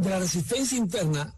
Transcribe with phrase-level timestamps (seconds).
[0.00, 1.34] de la resistencia interna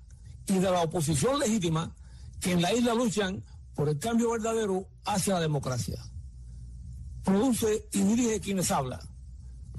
[0.47, 1.93] y de la oposición legítima
[2.41, 3.43] que en la isla luchan
[3.75, 5.99] por el cambio verdadero hacia la democracia.
[7.25, 9.01] Produce y dirige quienes habla.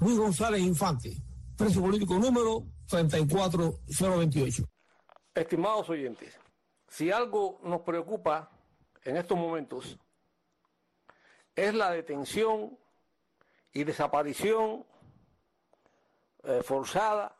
[0.00, 1.16] Luis González Infante,
[1.56, 4.64] preso político número 34028.
[5.34, 6.34] Estimados oyentes,
[6.86, 8.50] si algo nos preocupa
[9.02, 9.98] en estos momentos
[11.56, 12.78] es la detención
[13.72, 14.84] y desaparición
[16.42, 17.33] eh, forzada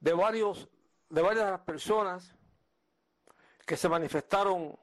[0.00, 0.68] de varios
[1.10, 2.34] de varias personas
[3.66, 4.78] que se manifestaron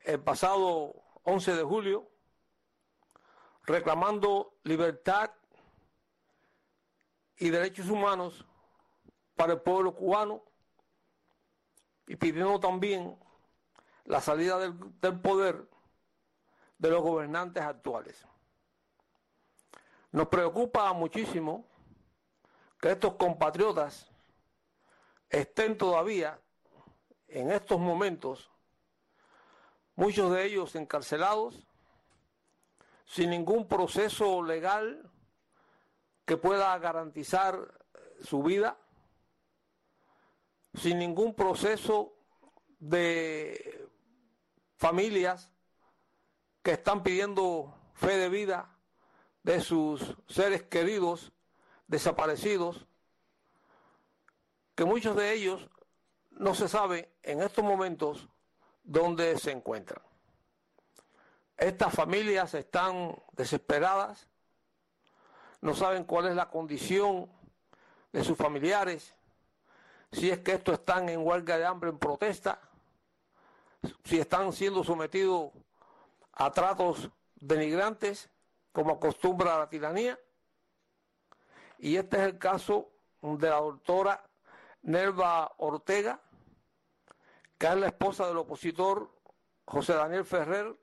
[0.00, 2.10] el pasado 11 de julio
[3.64, 5.30] reclamando libertad
[7.36, 8.44] y derechos humanos
[9.36, 10.42] para el pueblo cubano
[12.06, 13.16] y pidiendo también
[14.06, 15.68] la salida del, del poder
[16.78, 18.26] de los gobernantes actuales.
[20.10, 21.68] Nos preocupa muchísimo
[22.80, 24.07] que estos compatriotas
[25.30, 26.40] estén todavía
[27.28, 28.50] en estos momentos,
[29.96, 31.66] muchos de ellos encarcelados,
[33.04, 35.10] sin ningún proceso legal
[36.24, 37.84] que pueda garantizar
[38.22, 38.78] su vida,
[40.74, 42.14] sin ningún proceso
[42.78, 43.88] de
[44.76, 45.50] familias
[46.62, 48.76] que están pidiendo fe de vida
[49.42, 51.32] de sus seres queridos
[51.86, 52.87] desaparecidos,
[54.78, 55.68] que muchos de ellos
[56.30, 58.28] no se sabe en estos momentos
[58.84, 60.00] dónde se encuentran.
[61.56, 64.28] Estas familias están desesperadas,
[65.62, 67.28] no saben cuál es la condición
[68.12, 69.16] de sus familiares,
[70.12, 72.60] si es que estos están en huelga de hambre en protesta,
[74.04, 75.50] si están siendo sometidos
[76.34, 78.30] a tratos denigrantes,
[78.70, 80.16] como acostumbra la tiranía.
[81.78, 84.27] Y este es el caso de la doctora
[84.88, 86.18] Nerva Ortega,
[87.58, 89.10] que es la esposa del opositor
[89.66, 90.74] José Daniel Ferrer,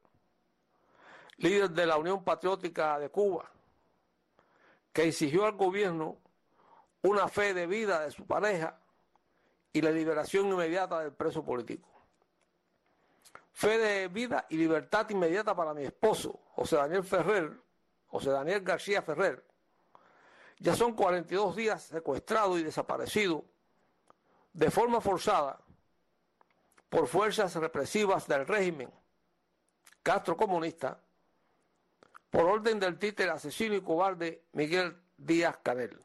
[1.38, 3.50] líder de la Unión Patriótica de Cuba,
[4.94, 6.20] que exigió al gobierno
[7.02, 8.80] una fe de vida de su pareja
[9.74, 11.90] y la liberación inmediata del preso político.
[13.54, 17.60] Fe de vida y libertad inmediata para mi esposo, José Daniel Ferrer,
[18.06, 19.44] José Daniel García Ferrer.
[20.60, 23.46] Ya son 42 días secuestrado y desaparecido
[24.56, 25.60] de forma forzada
[26.90, 28.90] por fuerzas represivas del régimen
[30.02, 30.98] Castro comunista
[32.30, 36.00] por orden del títere asesino y cobarde Miguel Díaz Canel.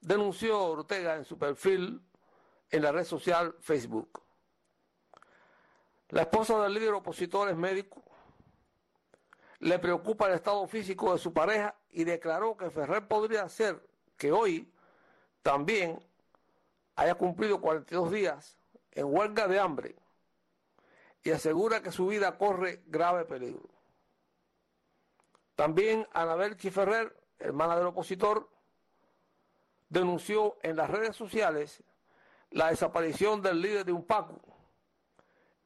[0.00, 2.02] Denunció Ortega en su perfil
[2.70, 4.20] en la red social Facebook.
[6.08, 8.02] La esposa del líder opositor es médico.
[9.60, 13.80] Le preocupa el estado físico de su pareja y declaró que Ferrer podría ser
[14.16, 14.72] que hoy
[15.42, 16.00] también
[17.00, 18.58] haya cumplido 42 días
[18.90, 19.96] en huelga de hambre
[21.22, 23.70] y asegura que su vida corre grave peligro.
[25.54, 28.50] También Anabel Ferrer, hermana del opositor,
[29.88, 31.82] denunció en las redes sociales
[32.50, 34.38] la desaparición del líder de UNPACU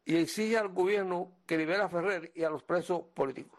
[0.05, 3.59] y exige al gobierno que libere a Ferrer y a los presos políticos.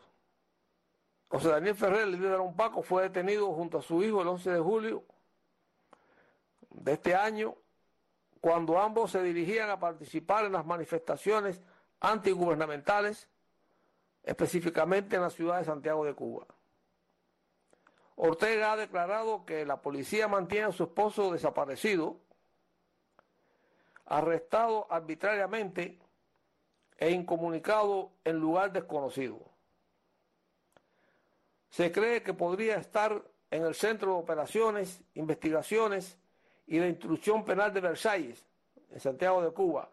[1.27, 4.59] José Daniel Ferrer, líder de UNPACU, fue detenido junto a su hijo el 11 de
[4.61, 5.03] julio
[6.69, 7.55] de este año,
[8.45, 11.59] cuando ambos se dirigían a participar en las manifestaciones
[11.99, 13.27] antigubernamentales,
[14.21, 16.45] específicamente en la ciudad de Santiago de Cuba.
[18.15, 22.19] Ortega ha declarado que la policía mantiene a su esposo desaparecido
[24.05, 25.97] arrestado arbitrariamente
[26.99, 29.39] e incomunicado en lugar desconocido.
[31.71, 36.19] Se cree que podría estar en el Centro de Operaciones, Investigaciones
[36.67, 38.45] y de Instrucción Penal de Versalles,
[38.91, 39.89] en Santiago de Cuba,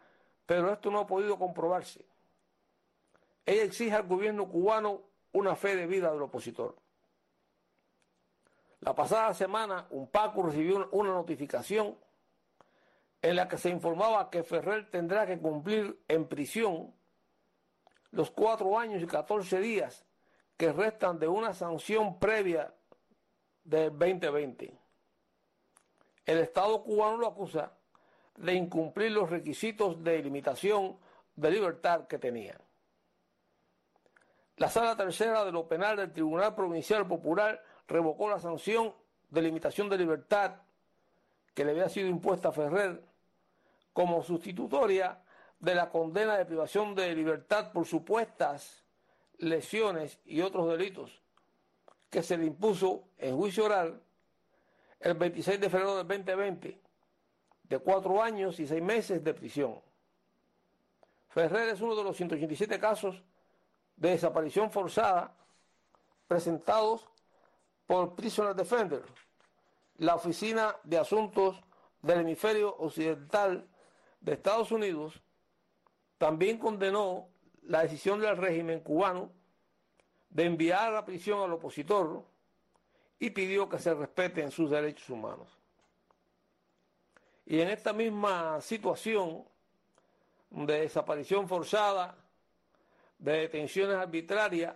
[0.46, 2.04] pero esto no ha podido comprobarse.
[3.44, 5.02] Ella exige al gobierno cubano
[5.32, 6.76] una fe de vida del opositor.
[8.80, 11.96] La pasada semana, un Paco recibió una notificación
[13.20, 16.92] en la que se informaba que Ferrer tendrá que cumplir en prisión
[18.10, 20.04] los cuatro años y catorce días
[20.56, 22.74] que restan de una sanción previa
[23.64, 24.81] del 2020.
[26.26, 27.72] El Estado cubano lo acusa
[28.36, 30.98] de incumplir los requisitos de limitación
[31.36, 32.58] de libertad que tenía.
[34.56, 38.94] La Sala Tercera de lo Penal del Tribunal Provincial Popular revocó la sanción
[39.30, 40.56] de limitación de libertad
[41.54, 43.02] que le había sido impuesta a Ferrer
[43.92, 45.22] como sustitutoria
[45.58, 48.84] de la condena de privación de libertad por supuestas
[49.38, 51.22] lesiones y otros delitos
[52.10, 54.02] que se le impuso en juicio oral
[55.02, 56.80] el 26 de febrero del 2020
[57.64, 59.80] de cuatro años y seis meses de prisión.
[61.28, 63.22] Ferrer es uno de los 187 casos
[63.96, 65.34] de desaparición forzada
[66.28, 67.08] presentados
[67.86, 69.02] por Prisoner Defender,
[69.98, 71.60] la Oficina de Asuntos
[72.00, 73.68] del Hemisferio Occidental
[74.20, 75.20] de Estados Unidos,
[76.18, 77.28] también condenó
[77.62, 79.32] la decisión del régimen cubano
[80.30, 82.24] de enviar a la prisión al opositor
[83.22, 85.46] y pidió que se respeten sus derechos humanos.
[87.46, 89.44] Y en esta misma situación
[90.50, 92.16] de desaparición forzada,
[93.20, 94.74] de detenciones arbitrarias,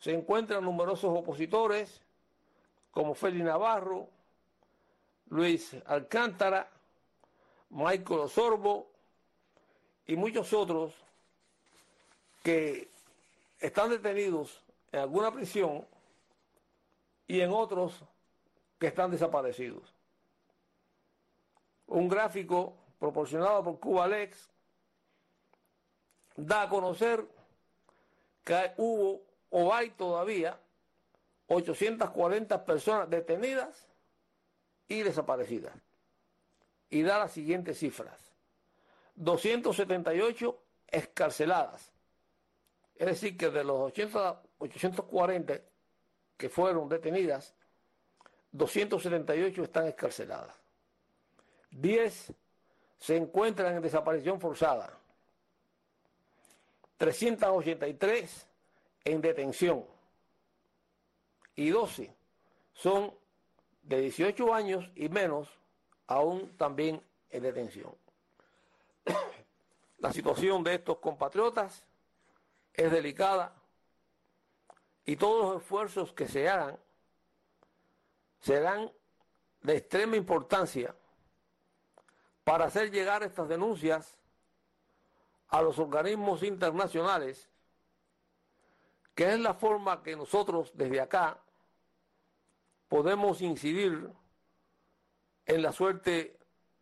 [0.00, 2.00] se encuentran numerosos opositores
[2.90, 4.08] como Félix Navarro,
[5.28, 6.68] Luis Alcántara,
[7.70, 8.90] Michael Osorbo
[10.08, 10.92] y muchos otros
[12.42, 12.88] que
[13.60, 14.60] están detenidos
[14.90, 15.86] en alguna prisión
[17.28, 18.02] y en otros
[18.78, 19.94] que están desaparecidos.
[21.86, 24.48] Un gráfico proporcionado por Cubalex
[26.36, 27.24] da a conocer
[28.44, 30.58] que hubo o hay todavía
[31.48, 33.86] 840 personas detenidas
[34.88, 35.74] y desaparecidas.
[36.90, 38.32] Y da las siguientes cifras.
[39.16, 41.92] 278 escarceladas.
[42.96, 45.60] Es decir, que de los 840
[46.38, 47.52] que fueron detenidas,
[48.52, 50.54] 278 están escarceladas.
[51.72, 52.32] 10
[52.96, 54.96] se encuentran en desaparición forzada.
[56.96, 58.46] 383
[59.04, 59.84] en detención.
[61.56, 62.14] Y 12
[62.72, 63.12] son
[63.82, 65.48] de 18 años y menos,
[66.06, 67.94] aún también en detención.
[69.98, 71.84] La situación de estos compatriotas
[72.74, 73.57] es delicada
[75.08, 76.78] y todos los esfuerzos que se hagan
[78.40, 78.92] serán
[79.62, 80.94] de extrema importancia
[82.44, 84.18] para hacer llegar estas denuncias
[85.48, 87.48] a los organismos internacionales,
[89.14, 91.38] que es la forma que nosotros desde acá
[92.86, 94.12] podemos incidir
[95.46, 96.38] en la suerte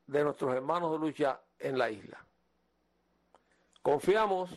[0.08, 2.26] de nuestros hermanos de lucha en la isla.
[3.82, 4.50] Confiamos,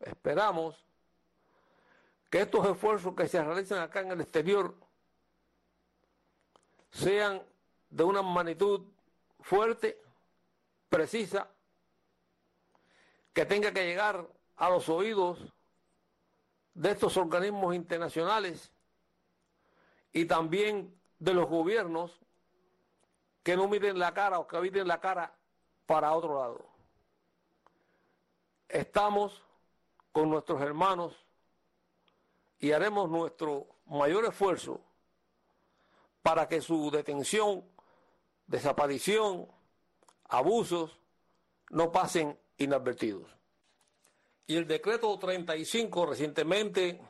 [0.00, 0.89] esperamos
[2.30, 4.74] que estos esfuerzos que se realizan acá en el exterior
[6.92, 7.42] sean
[7.90, 8.82] de una magnitud
[9.40, 10.00] fuerte,
[10.88, 11.48] precisa,
[13.32, 15.38] que tenga que llegar a los oídos
[16.74, 18.70] de estos organismos internacionales
[20.12, 22.20] y también de los gobiernos
[23.42, 25.32] que no miren la cara o que miren la cara
[25.86, 26.64] para otro lado.
[28.68, 29.42] Estamos
[30.12, 31.29] con nuestros hermanos
[32.60, 34.80] y haremos nuestro mayor esfuerzo
[36.22, 37.64] para que su detención,
[38.46, 39.48] desaparición,
[40.28, 40.98] abusos
[41.70, 43.34] no pasen inadvertidos.
[44.46, 47.00] Y el decreto 35 recientemente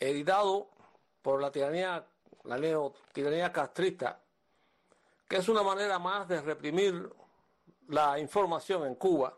[0.00, 0.70] editado
[1.22, 2.04] por la tiranía,
[2.44, 4.20] la tiranía castrista,
[5.28, 7.08] que es una manera más de reprimir
[7.88, 9.36] la información en Cuba,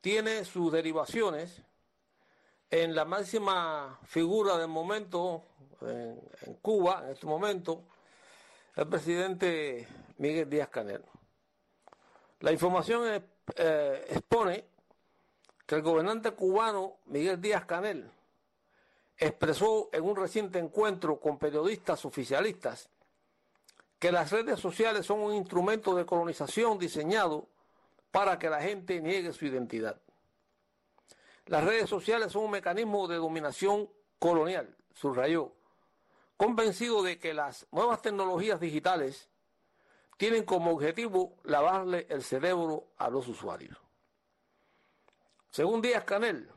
[0.00, 1.62] tiene sus derivaciones
[2.70, 5.44] en la máxima figura del momento
[5.82, 7.84] en, Cuba, en este momento,
[8.76, 11.04] el presidente Miguel Díaz Canel.
[12.40, 13.22] La información
[13.56, 14.64] eh, expone
[15.66, 18.10] que el gobernante cubano Miguel Díaz Canel
[19.16, 22.88] expresó en un reciente encuentro con periodistas oficialistas
[23.98, 27.46] que las redes sociales son un instrumento de colonización diseñado
[28.10, 30.00] para que la gente niegue su identidad.
[31.50, 33.90] Las redes sociales son un mecanismo de dominación
[34.20, 35.52] colonial, subrayó,
[36.36, 39.28] convencido de que las nuevas tecnologías digitales
[40.16, 43.76] tienen como objetivo lavarle el cerebro a los usuarios.
[45.50, 46.48] Según Díaz Canel,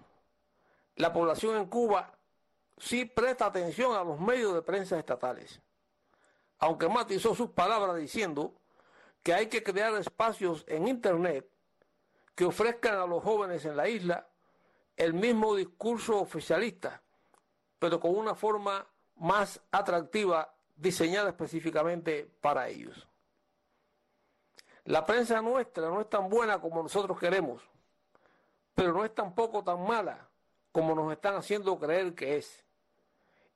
[0.97, 2.15] la población en Cuba
[2.77, 5.59] sí presta atención a los medios de prensa estatales,
[6.59, 8.53] aunque matizó sus palabras diciendo
[9.23, 11.49] que hay que crear espacios en Internet
[12.35, 14.27] que ofrezcan a los jóvenes en la isla
[14.97, 17.01] el mismo discurso oficialista,
[17.79, 23.07] pero con una forma más atractiva diseñada específicamente para ellos.
[24.85, 27.61] La prensa nuestra no es tan buena como nosotros queremos,
[28.75, 30.27] pero no es tampoco tan mala
[30.71, 32.63] como nos están haciendo creer que es.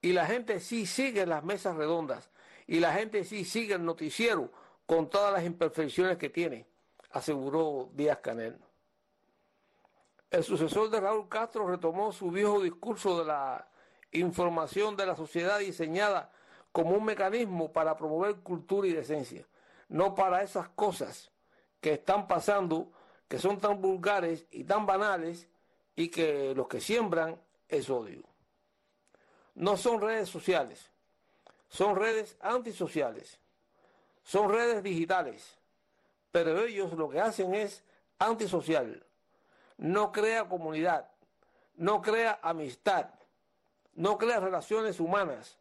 [0.01, 2.29] Y la gente sí sigue las mesas redondas
[2.67, 4.51] y la gente sí sigue el noticiero
[4.85, 6.65] con todas las imperfecciones que tiene,
[7.11, 8.57] aseguró Díaz Canel.
[10.29, 13.65] El sucesor de Raúl Castro retomó su viejo discurso de la
[14.11, 16.31] información de la sociedad diseñada
[16.73, 19.47] como un mecanismo para promover cultura y decencia,
[19.87, 21.31] no para esas cosas
[21.79, 22.91] que están pasando,
[23.29, 25.47] que son tan vulgares y tan banales
[25.95, 28.23] y que los que siembran es odio.
[29.55, 30.91] No son redes sociales,
[31.69, 33.39] son redes antisociales,
[34.23, 35.57] son redes digitales,
[36.31, 37.85] pero ellos lo que hacen es
[38.19, 39.06] antisocial,
[39.77, 41.09] no crea comunidad,
[41.75, 43.09] no crea amistad,
[43.93, 45.59] no crea relaciones humanas,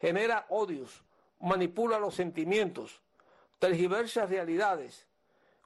[0.00, 1.04] genera odios,
[1.40, 3.02] manipula los sentimientos,
[3.58, 5.06] tergiversa realidades,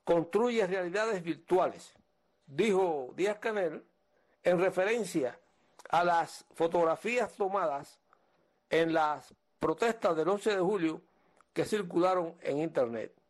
[0.05, 1.95] construye realidades virtuales,
[2.47, 3.85] dijo Díaz Canel
[4.43, 5.39] en referencia
[5.91, 8.01] a las fotografías tomadas
[8.71, 11.03] en las protestas del 11 de julio
[11.53, 13.22] que circularon en Internet.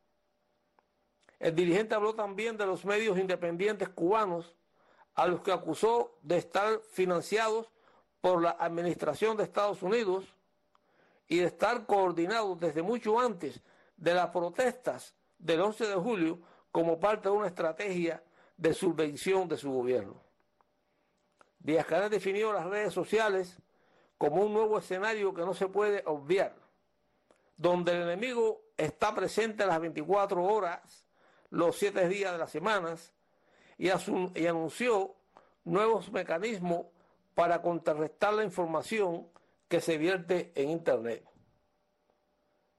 [1.43, 4.55] El dirigente habló también de los medios independientes cubanos
[5.17, 7.69] a los que acusó de estar financiados
[8.21, 10.37] por la Administración de Estados Unidos
[11.27, 13.61] y de estar coordinados desde mucho antes
[13.97, 16.39] de las protestas del 11 de julio
[16.71, 18.23] como parte de una estrategia
[18.57, 20.23] de subvención de su gobierno.
[21.59, 23.59] Díaz Canel definió las redes sociales
[24.17, 26.55] como un nuevo escenario que no se puede obviar,
[27.57, 31.05] donde el enemigo está presente las 24 horas,
[31.53, 33.13] los 7 días de las semanas,
[33.79, 35.15] y, y anunció
[35.65, 36.87] nuevos mecanismos
[37.35, 39.29] para contrarrestar la información
[39.69, 41.25] que se vierte en Internet.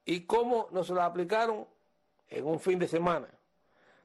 [0.04, 1.66] ¿Y cómo nos la aplicaron?
[2.28, 3.28] En un fin de semana.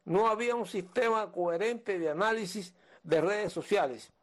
[0.05, 2.73] No había un sistema coherente de análisis
[3.03, 4.13] de redes sociales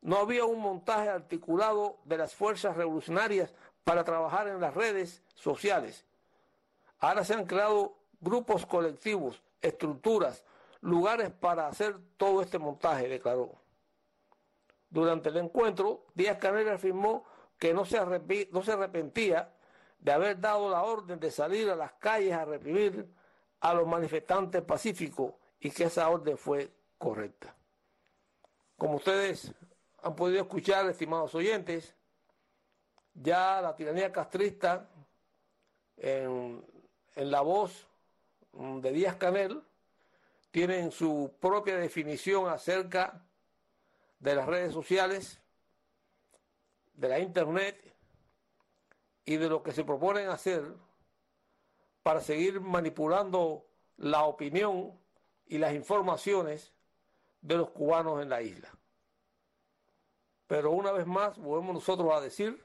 [0.00, 3.52] no había un montaje articulado de las fuerzas revolucionarias
[3.84, 6.04] para trabajar en las redes sociales.
[7.00, 10.44] Ahora se han creado grupos colectivos, estructuras,
[10.80, 13.60] lugares para hacer todo este montaje, declaró.
[14.90, 17.24] Durante el encuentro, Díaz Canel afirmó
[17.58, 17.98] que no se,
[18.50, 19.52] no se arrepentía
[19.98, 23.12] de haber dado la orden de salir a las calles a reprimir
[23.60, 27.54] a los manifestantes pacíficos y que esa orden fue correcta.
[28.76, 29.52] Como ustedes
[30.02, 31.96] han podido escuchar, estimados oyentes,
[33.12, 34.88] ya la tiranía castrista
[35.96, 36.64] en,
[37.16, 37.87] la voz
[38.58, 39.62] de Díaz Canel
[40.50, 43.22] tienen su propia definición acerca
[44.18, 45.40] de las redes sociales,
[46.94, 47.94] de la internet
[49.24, 50.74] y de lo que se proponen hacer
[52.02, 53.64] para seguir manipulando
[53.96, 54.98] la opinión
[55.46, 56.72] y las informaciones
[57.40, 58.76] de los cubanos en la isla.
[60.48, 62.60] Pero una vez más, volvemos nosotros a decir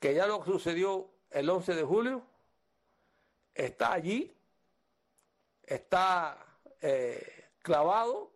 [0.00, 2.22] que ya lo que sucedió el 11 de julio
[3.54, 4.34] está allí,
[5.62, 6.38] está
[6.80, 8.32] eh, clavado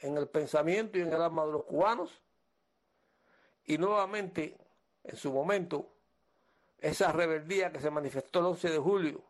[0.00, 2.22] en el pensamiento y en el alma de los cubanos.
[3.64, 4.56] Y nuevamente,
[5.04, 5.90] en su momento,
[6.78, 9.24] esa rebeldía que se manifestó el 11 de julio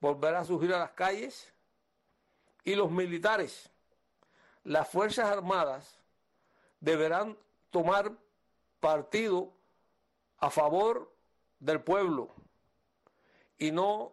[0.00, 1.52] volverá a surgir a las calles
[2.64, 3.70] y los militares,
[4.64, 5.98] las Fuerzas Armadas,
[6.80, 7.36] deberán
[7.70, 8.12] tomar
[8.80, 9.52] partido
[10.38, 11.12] a favor
[11.58, 12.32] del pueblo
[13.58, 14.12] y no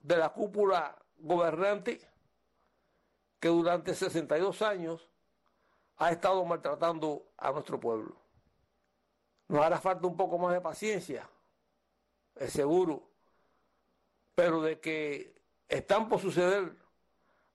[0.00, 2.00] de la cúpula gobernante
[3.40, 5.08] que durante 62 años
[5.96, 8.16] ha estado maltratando a nuestro pueblo.
[9.48, 11.28] Nos hará falta un poco más de paciencia,
[12.36, 13.08] es seguro,
[14.34, 15.34] pero de que
[15.68, 16.76] están por suceder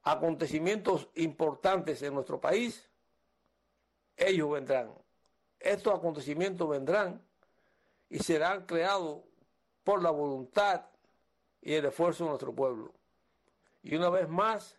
[0.03, 2.89] acontecimientos importantes en nuestro país,
[4.17, 4.93] ellos vendrán.
[5.60, 7.22] Estos acontecimientos vendrán
[8.10, 9.22] y serán creados
[9.84, 10.86] por la voluntad
[11.62, 12.93] y el esfuerzo de nuestro pueblo.
[13.84, 14.78] Y una vez más,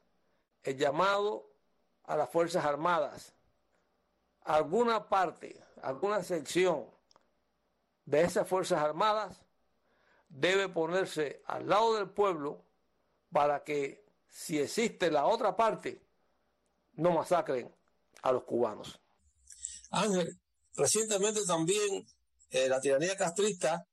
[0.62, 1.50] el llamado
[2.04, 3.34] a las Fuerzas Armadas,
[4.42, 6.86] alguna parte, alguna sección
[8.06, 9.40] de esas Fuerzas Armadas
[10.28, 12.64] debe ponerse al lado del pueblo
[13.30, 16.02] para que si existe la otra parte,
[16.94, 17.72] no masacren
[18.22, 19.00] a los cubanos.
[19.90, 20.40] Ángel,
[20.74, 22.06] recientemente también
[22.50, 23.86] eh, la tiranía castrista,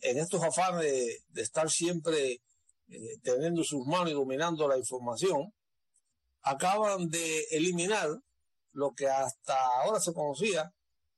[0.00, 0.82] en estos afanes
[1.28, 2.42] de, estar siempre
[2.88, 5.52] eh, teniendo sus manos y dominando la información,
[6.42, 8.08] acaban de eliminar
[8.72, 10.72] lo que hasta ahora se conocía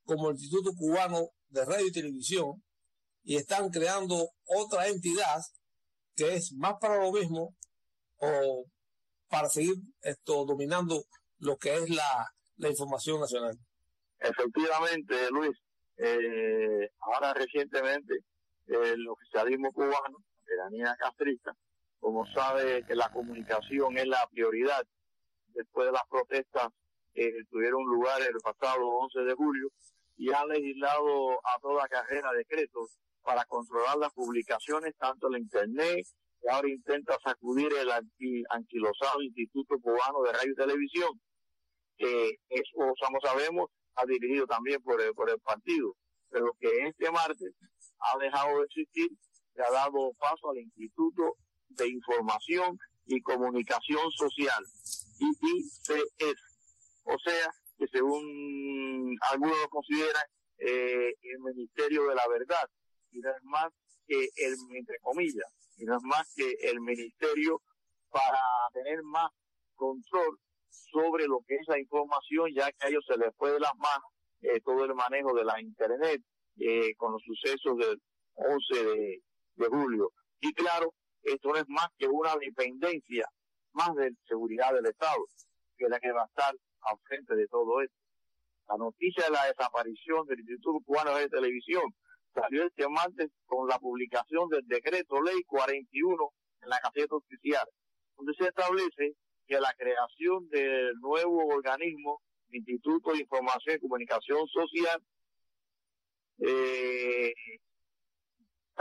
[0.05, 2.62] como el Instituto Cubano de Radio y Televisión,
[3.23, 5.41] y están creando otra entidad
[6.17, 7.55] que es más para lo mismo
[8.17, 8.65] o
[9.29, 11.05] para seguir esto dominando
[11.39, 13.57] lo que es la, la información nacional.
[14.19, 15.57] Efectivamente, Luis,
[15.97, 18.15] eh, ahora recientemente
[18.67, 20.19] el oficialismo cubano,
[20.57, 21.54] la tiranía castrista,
[21.99, 24.87] como sabe que la comunicación es la prioridad.
[25.49, 26.69] Después de las protestas
[27.12, 29.69] que tuvieron lugar el pasado 11 de julio
[30.16, 36.07] y ha legislado a toda carrera decretos para controlar las publicaciones tanto en la internet
[36.42, 37.90] y ahora intenta sacudir el
[38.50, 41.21] anquilosado Instituto Cubano de Radio y Televisión
[42.00, 45.95] que eso como sabemos ha dirigido también por el, por el partido.
[46.30, 47.52] Pero que este martes
[47.99, 49.11] ha dejado de existir
[49.57, 51.37] y ha dado paso al Instituto
[51.69, 54.64] de Información y Comunicación Social,
[55.19, 56.37] IICS.
[57.04, 60.23] O sea, que según algunos lo consideran
[60.59, 62.69] eh, el Ministerio de la Verdad,
[63.11, 63.73] y no es más
[64.07, 67.61] que el, entre comillas, y no es más que el Ministerio
[68.11, 68.38] para
[68.73, 69.30] tener más
[69.75, 70.38] control
[70.69, 73.75] sobre lo que es la información, ya que a ellos se les fue de las
[73.76, 74.11] manos
[74.42, 76.23] eh, todo el manejo de la Internet
[76.59, 78.00] eh, con los sucesos del
[78.35, 79.23] 11 de,
[79.61, 80.12] de julio.
[80.40, 83.26] Y claro, esto no es más que una dependencia
[83.73, 85.25] más de seguridad del Estado,
[85.76, 87.97] que es la que va a estar al frente de todo esto.
[88.69, 91.83] La noticia de la desaparición del Instituto Cubano de Televisión
[92.35, 97.67] salió este martes con la publicación del decreto ley 41 en la caseta oficial,
[98.17, 99.14] donde se establece
[99.47, 105.02] que la creación del nuevo organismo, Instituto de Información y Comunicación Social,
[106.38, 107.33] eh,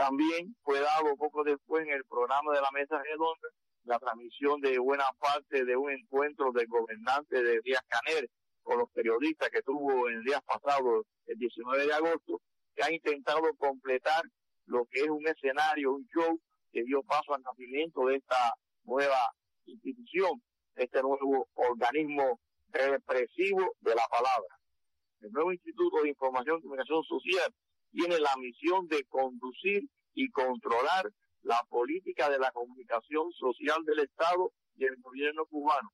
[0.00, 3.48] también fue dado poco después en el programa de la Mesa Redonda
[3.84, 8.26] la transmisión de buena parte de un encuentro del gobernante de Díaz Caner
[8.62, 12.40] con los periodistas que tuvo en el día pasado, el 19 de agosto,
[12.74, 14.22] que ha intentado completar
[14.64, 16.40] lo que es un escenario, un show
[16.72, 19.34] que dio paso al nacimiento de esta nueva
[19.66, 20.42] institución,
[20.76, 24.56] este nuevo organismo represivo de la palabra.
[25.20, 27.52] El nuevo Instituto de Información y Comunicación Social
[27.90, 29.82] tiene la misión de conducir
[30.14, 31.10] y controlar
[31.42, 35.90] la política de la comunicación social del Estado y el gobierno cubano,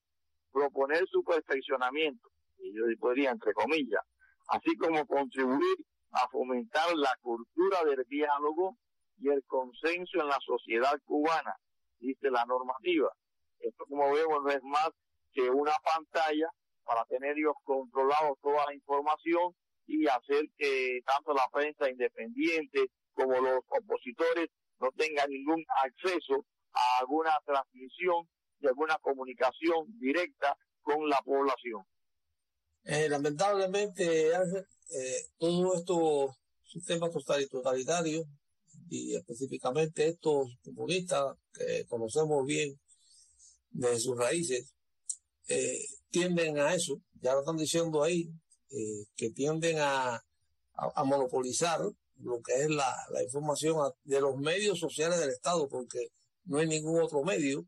[0.53, 2.29] proponer su perfeccionamiento,
[2.59, 4.03] y yo podría entre comillas,
[4.49, 5.77] así como contribuir
[6.13, 8.77] a fomentar la cultura del diálogo
[9.19, 11.55] y el consenso en la sociedad cubana,
[11.99, 13.11] dice la normativa.
[13.59, 14.91] Esto, como vemos, no es más
[15.33, 16.49] que una pantalla
[16.85, 19.55] para tener ellos controlados toda la información
[19.87, 24.49] y hacer que tanto la prensa independiente como los opositores
[24.81, 28.29] no tengan ningún acceso a alguna transmisión
[28.61, 31.83] y alguna comunicación directa con la población.
[32.85, 37.11] Eh, lamentablemente, eh, todos estos sistemas
[37.51, 38.27] totalitarios
[38.89, 42.79] y específicamente estos comunistas que conocemos bien
[43.71, 44.75] de sus raíces,
[45.49, 48.29] eh, tienden a eso, ya lo están diciendo ahí,
[48.71, 50.23] eh, que tienden a,
[51.05, 51.81] monopolizar
[52.19, 56.09] lo que es la, información de los medios sociales del Estado, porque
[56.45, 57.67] no hay ningún otro medio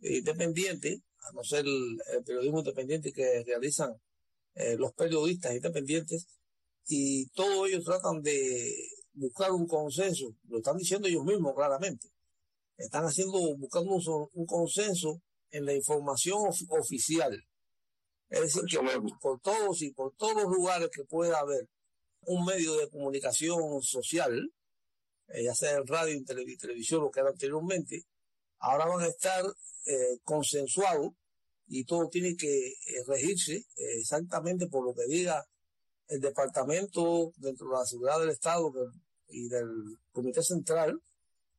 [0.00, 3.98] independiente, a no ser el, periodismo independiente que realizan
[4.54, 6.26] eh, los periodistas independientes,
[6.86, 8.72] y todos ellos tratan de
[9.14, 12.08] buscar un consenso, lo están diciendo ellos mismos claramente,
[12.76, 16.38] están haciendo, buscando un consenso en la información
[16.68, 17.47] oficial
[18.30, 18.78] es decir, que
[19.20, 21.68] por, todos y por todos los lugares que pueda haber
[22.22, 24.52] un medio de comunicación social,
[25.28, 28.04] eh, ya sea en radio, televisión, lo que era anteriormente,
[28.58, 29.44] ahora van a estar
[29.86, 31.12] eh, consensuados
[31.68, 35.46] y todo tiene que eh, regirse exactamente por lo que diga
[36.08, 38.72] el departamento dentro de la seguridad del Estado
[39.28, 39.68] y del
[40.12, 41.00] Comité Central,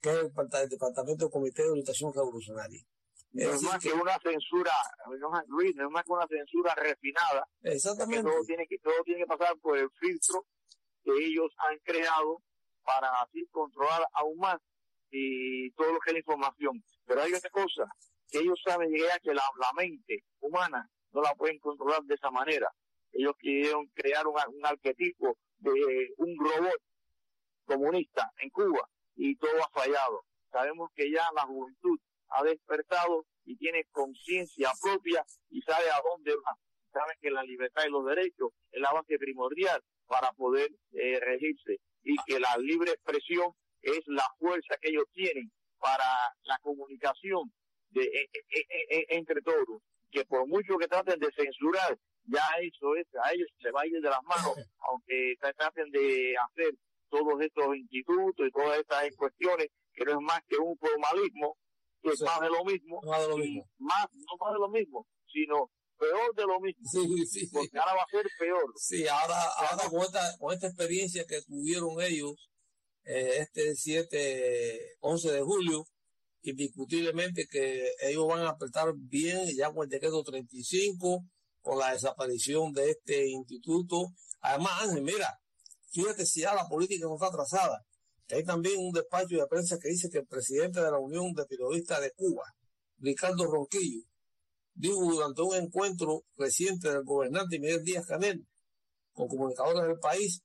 [0.01, 2.83] que es el, el Departamento del Comité de Orientación Revolucionaria.
[3.31, 4.71] No es más que una censura,
[5.47, 7.47] Luis, no es más que una censura refinada.
[7.61, 8.23] Exactamente.
[8.23, 10.45] todo tiene que, todo tiene que pasar por el filtro
[11.03, 12.41] que ellos han creado
[12.83, 14.59] para así controlar aún más
[15.11, 16.83] y todo lo que es la información.
[17.05, 17.85] Pero hay otra cosa,
[18.29, 19.43] que ellos saben ya que la,
[19.75, 22.71] mente humana no la pueden controlar de esa manera.
[23.11, 26.81] Ellos quisieron crear un, un arquetipo de un robot
[27.65, 30.23] comunista en Cuba y todo ha fallado.
[30.51, 36.35] Sabemos que ya la juventud ha despertado y tiene conciencia propia y sabe a dónde
[36.35, 36.55] va.
[36.91, 41.77] Sabe que la libertad y los derechos es la base primordial para poder eh, regirse
[42.03, 46.05] y que la libre expresión es la fuerza que ellos tienen para
[46.43, 47.51] la comunicación
[47.89, 49.81] de, e, e, e, entre todos.
[50.11, 53.87] Que por mucho que traten de censurar, ya eso es, a ellos se va a
[53.87, 54.55] ir de las manos,
[54.89, 56.73] aunque traten de hacer
[57.09, 61.57] todos estos institutos y todas estas cuestiones, que no es más que un formalismo,
[62.01, 63.69] que es más de lo mismo, más de lo mismo.
[63.77, 66.81] Más, no más de lo mismo, sino peor de lo mismo.
[66.89, 68.73] Sí, sí, Porque ahora va a ser peor.
[68.75, 72.49] Sí, ahora, ahora con, esta, con esta experiencia que tuvieron ellos
[73.03, 75.85] eh, este 7, 11 de julio,
[76.41, 81.25] indiscutiblemente que ellos van a apretar bien ya con el decreto 35,
[81.61, 84.13] con la desaparición de este instituto.
[84.41, 85.39] Además, Ángel, mira,
[85.91, 87.83] fíjate si ya la política no está atrasada.
[88.31, 91.45] Hay también un despacho de prensa que dice que el presidente de la Unión de
[91.45, 92.43] Periodistas de Cuba,
[92.97, 94.03] Ricardo Ronquillo,
[94.73, 98.47] dijo durante un encuentro reciente del gobernante Miguel Díaz Canel
[99.13, 100.41] con comunicadores del país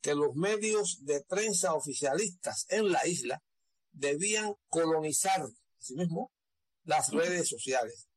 [0.00, 3.42] que los medios de prensa oficialistas en la isla
[3.92, 5.46] debían colonizar,
[5.78, 6.30] sí mismo,
[6.84, 8.08] las redes sociales.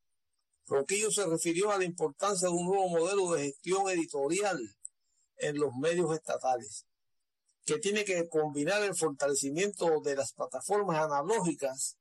[0.66, 4.58] Ronquillo se refirió a la importancia de un nuevo modelo de gestión editorial
[5.36, 6.84] en los medios estatales,
[7.66, 11.96] que tiene que combinar el fortalecimiento de las plataformas analógicas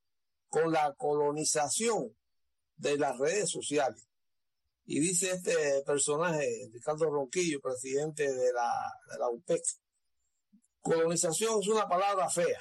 [0.47, 2.15] con la colonización
[2.77, 4.07] de las redes sociales.
[4.85, 8.71] Y dice este personaje, Ricardo Ronquillo, presidente de la,
[9.09, 9.63] de UPEC,
[10.81, 12.59] colonización es una palabra fea,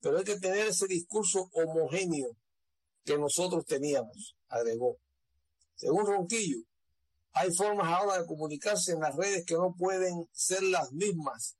[0.00, 2.36] pero hay que tener ese discurso homogéneo
[3.04, 4.98] que nosotros teníamos, agregó.
[5.76, 6.58] Según Ronquillo,
[7.32, 11.56] hay formas ahora de comunicarse en las redes que no pueden ser las mismas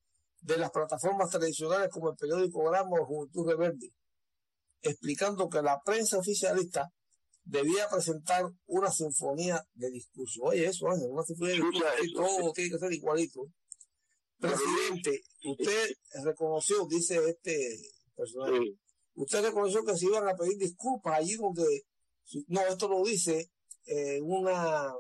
[0.47, 3.91] de las plataformas tradicionales como el periódico Gramo o Juventud Rebelde,
[4.81, 6.89] explicando que la prensa oficialista
[7.43, 10.43] debía presentar una sinfonía de discurso.
[10.45, 13.41] Oye, eso, Ángel, una sinfonía de discurso, todo tiene que ser igualito.
[14.39, 15.91] Presidente, usted
[16.25, 17.81] reconoció, dice este
[18.15, 18.77] personaje,
[19.15, 21.83] usted reconoció que se iban a pedir disculpas allí donde,
[22.47, 23.51] no, esto lo dice
[23.87, 24.93] eh, una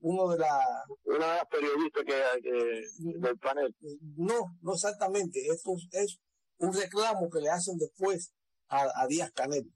[0.00, 0.60] uno de la
[1.04, 3.74] una de las periodistas que, del panel.
[4.16, 5.40] No no exactamente.
[5.46, 6.18] Esto es
[6.58, 8.32] un reclamo que le hacen después
[8.68, 9.72] a, a Díaz Canel.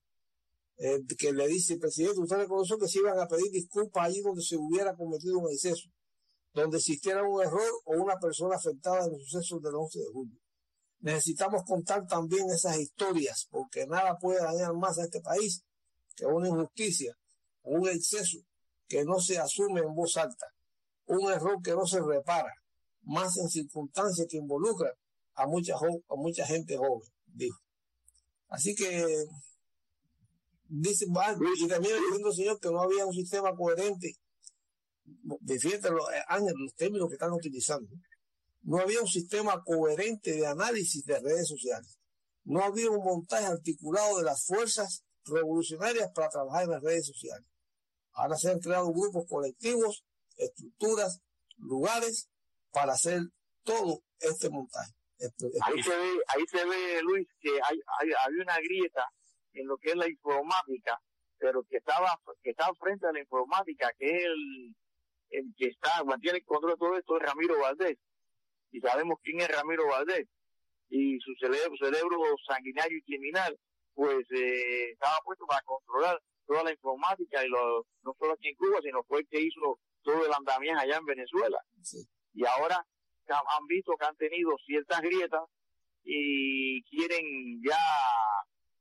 [0.83, 4.43] Eh, que le dice, presidente, usted reconoció que se iban a pedir disculpas allí donde
[4.43, 5.91] se hubiera cometido un exceso,
[6.55, 10.41] donde existiera un error o una persona afectada en los sucesos del 11 de julio.
[11.01, 15.63] Necesitamos contar también esas historias, porque nada puede dañar más a este país
[16.17, 17.15] que una injusticia
[17.61, 18.39] o un exceso
[18.91, 20.47] que no se asume en voz alta,
[21.07, 22.53] un error que no se repara,
[23.03, 24.93] más en circunstancias que involucran
[25.35, 27.59] a mucha, a mucha gente joven, dijo.
[28.49, 29.07] Así que
[30.69, 34.13] dice, y también diciendo, señor, que no había un sistema coherente.
[35.41, 37.89] Defiende los, eh, los términos que están utilizando.
[38.63, 41.97] No había un sistema coherente de análisis de redes sociales.
[42.45, 47.50] No había un montaje articulado de las fuerzas revolucionarias para trabajar en las redes sociales.
[48.21, 50.05] Ahora se han creado grupos colectivos,
[50.37, 51.23] estructuras,
[51.57, 52.29] lugares
[52.71, 53.21] para hacer
[53.63, 54.93] todo este montaje.
[55.63, 59.07] Ahí se ve, ahí se ve, Luis, que hay, hay, hay una grieta
[59.55, 61.01] en lo que es la informática,
[61.39, 64.77] pero que estaba, que estaba frente a la informática, que es el,
[65.31, 67.99] el que está, mantiene el control de todo esto, es Ramiro Valdés.
[68.71, 70.29] Y sabemos quién es Ramiro Valdés.
[70.91, 73.59] Y su cerebro, cerebro sanguinario y criminal,
[73.95, 78.57] pues eh, estaba puesto para controlar toda la informática, y lo, no solo aquí en
[78.57, 81.59] Cuba, sino fue el que hizo todo el andamiaje allá en Venezuela.
[82.35, 82.85] Y ahora
[83.29, 85.43] han visto que han tenido ciertas grietas
[86.03, 87.79] y quieren ya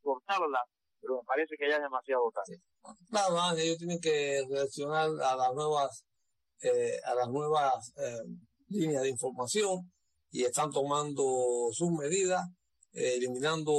[0.02, 0.64] cortarla,
[1.00, 2.60] pero me parece que ya es demasiado tarde.
[3.12, 6.04] Nada más, ellos tienen que reaccionar a las nuevas,
[6.64, 8.24] eh, a las nuevas eh,
[8.70, 9.92] líneas de información
[10.32, 12.50] y están tomando sus medidas,
[12.94, 13.72] eh, eliminando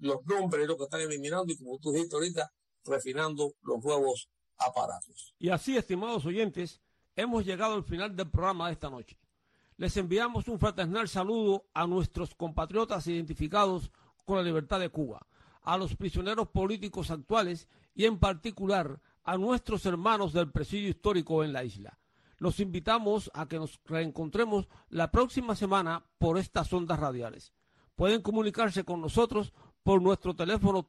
[0.00, 2.50] los nombres, lo que están eliminando y como tú dijiste ahorita,
[2.84, 5.34] refinando los nuevos aparatos.
[5.38, 6.80] Y así, estimados oyentes,
[7.16, 9.18] hemos llegado al final del programa de esta noche.
[9.76, 13.90] Les enviamos un fraternal saludo a nuestros compatriotas identificados
[14.24, 15.26] con la libertad de Cuba
[15.62, 21.52] a los prisioneros políticos actuales y en particular a nuestros hermanos del presidio histórico en
[21.52, 21.98] la isla.
[22.38, 27.52] Los invitamos a que nos reencontremos la próxima semana por estas ondas radiales.
[27.94, 29.52] Pueden comunicarse con nosotros
[29.84, 30.82] por nuestro teléfono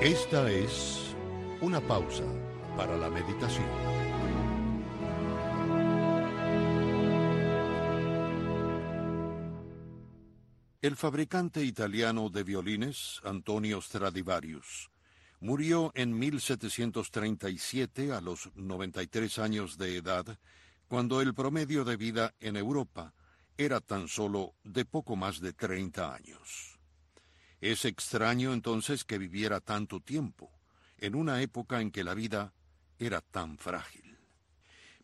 [0.00, 1.14] Esta es
[1.60, 2.24] una pausa
[2.74, 3.68] para la meditación.
[10.80, 14.90] El fabricante italiano de violines, Antonio Stradivarius,
[15.38, 20.38] murió en 1737 a los 93 años de edad,
[20.88, 23.12] cuando el promedio de vida en Europa
[23.58, 26.79] era tan solo de poco más de 30 años.
[27.60, 30.50] Es extraño entonces que viviera tanto tiempo,
[30.98, 32.52] en una época en que la vida
[32.98, 34.18] era tan frágil.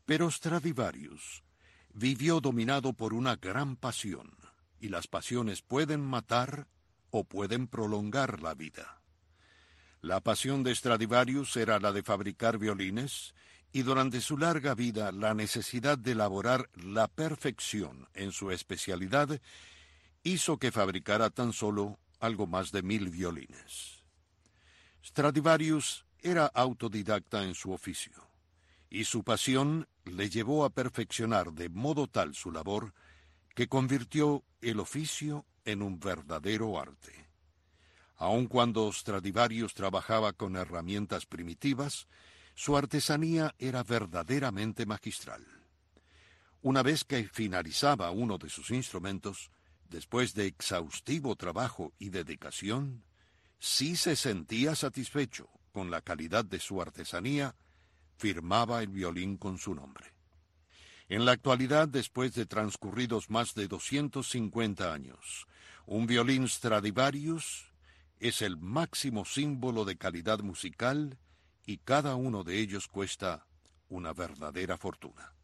[0.04, 1.42] Pero Stradivarius
[1.92, 4.36] vivió dominado por una gran pasión,
[4.80, 6.66] y las pasiones pueden matar
[7.10, 9.00] o pueden prolongar la vida.
[10.02, 13.34] La pasión de Stradivarius era la de fabricar violines,
[13.72, 19.40] y durante su larga vida la necesidad de elaborar la perfección en su especialidad
[20.22, 24.04] hizo que fabricara tan solo algo más de mil violines.
[25.04, 28.28] Stradivarius era autodidacta en su oficio,
[28.90, 32.92] y su pasión le llevó a perfeccionar de modo tal su labor
[33.54, 37.26] que convirtió el oficio en un verdadero arte.
[38.16, 42.06] Aun cuando Stradivarius trabajaba con herramientas primitivas,
[42.54, 45.46] su artesanía era verdaderamente magistral.
[46.62, 49.50] Una vez que finalizaba uno de sus instrumentos,
[49.88, 53.04] después de exhaustivo trabajo y dedicación,
[53.58, 57.54] si se sentía satisfecho con la calidad de su artesanía,
[58.16, 60.12] firmaba el violín con su nombre.
[61.08, 65.46] En la actualidad, después de transcurridos más de 250 años,
[65.86, 67.72] un violín Stradivarius
[68.18, 71.18] es el máximo símbolo de calidad musical
[71.64, 73.46] y cada uno de ellos cuesta
[73.88, 75.35] una verdadera fortuna.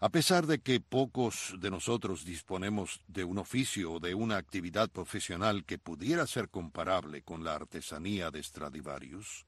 [0.00, 4.88] A pesar de que pocos de nosotros disponemos de un oficio o de una actividad
[4.90, 9.44] profesional que pudiera ser comparable con la artesanía de Stradivarius,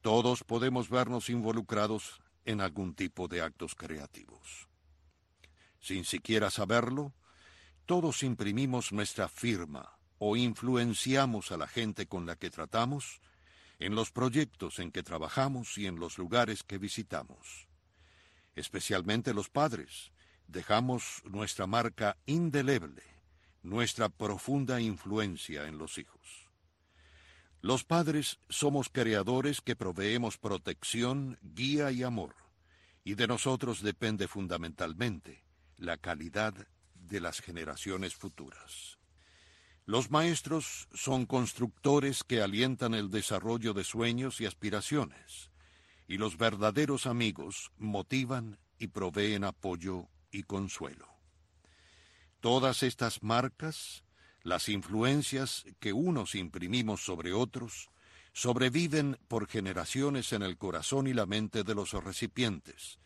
[0.00, 4.68] todos podemos vernos involucrados en algún tipo de actos creativos.
[5.80, 7.12] Sin siquiera saberlo,
[7.84, 13.20] todos imprimimos nuestra firma o influenciamos a la gente con la que tratamos
[13.80, 17.66] en los proyectos en que trabajamos y en los lugares que visitamos
[18.56, 20.12] especialmente los padres,
[20.46, 23.02] dejamos nuestra marca indeleble,
[23.62, 26.50] nuestra profunda influencia en los hijos.
[27.60, 32.34] Los padres somos creadores que proveemos protección, guía y amor,
[33.04, 35.44] y de nosotros depende fundamentalmente
[35.78, 36.54] la calidad
[36.94, 38.98] de las generaciones futuras.
[39.86, 45.50] Los maestros son constructores que alientan el desarrollo de sueños y aspiraciones,
[46.06, 51.08] y los verdaderos amigos motivan y proveen apoyo y consuelo.
[52.40, 54.04] Todas estas marcas,
[54.42, 57.88] las influencias que unos imprimimos sobre otros,
[58.32, 62.98] sobreviven por generaciones en el corazón y la mente de los recipientes,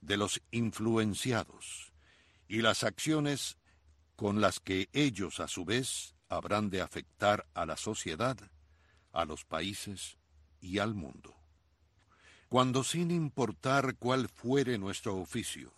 [0.00, 1.92] de los influenciados,
[2.46, 3.56] y las acciones
[4.14, 8.36] con las que ellos a su vez habrán de afectar a la sociedad,
[9.12, 10.18] a los países
[10.60, 11.35] y al mundo
[12.48, 15.72] cuando sin importar cuál fuere nuestro oficio,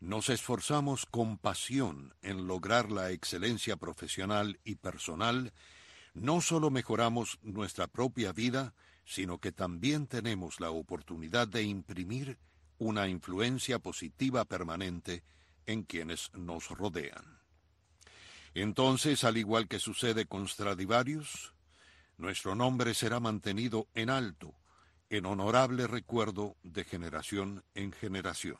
[0.00, 5.52] nos esforzamos con pasión en lograr la excelencia profesional y personal,
[6.14, 8.74] no solo mejoramos nuestra propia vida,
[9.04, 12.38] sino que también tenemos la oportunidad de imprimir
[12.78, 15.22] una influencia positiva permanente
[15.66, 17.40] en quienes nos rodean.
[18.54, 21.52] Entonces, al igual que sucede con Stradivarius,
[22.16, 24.54] nuestro nombre será mantenido en alto
[25.10, 28.58] en honorable recuerdo de generación en generación.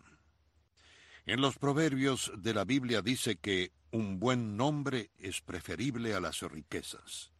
[1.26, 6.42] En los proverbios de la Biblia dice que un buen nombre es preferible a las
[6.42, 7.32] riquezas,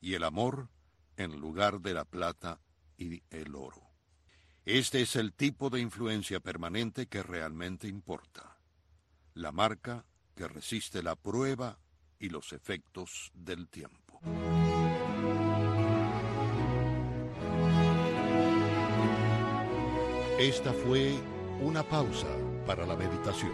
[0.00, 0.68] y el amor
[1.16, 2.60] en lugar de la plata
[2.96, 3.82] y el oro.
[4.64, 8.58] Este es el tipo de influencia permanente que realmente importa,
[9.34, 11.78] la marca que resiste la prueba
[12.18, 14.20] y los efectos del tiempo.
[20.38, 21.14] Esta fue
[21.60, 22.26] una pausa
[22.66, 23.52] para la meditación.